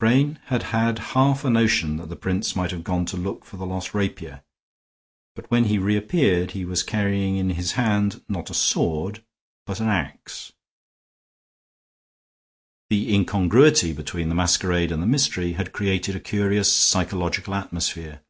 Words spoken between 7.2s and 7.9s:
in his